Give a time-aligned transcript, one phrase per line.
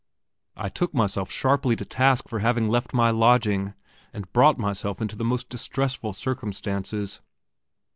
[0.57, 3.75] I took myself sharply to task for having left my lodging
[4.11, 7.21] and brought myself into the most distressful circumstances.